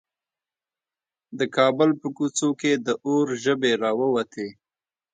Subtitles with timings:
[1.39, 4.47] د کابل په کوڅو کې د اور ژبې راووتې.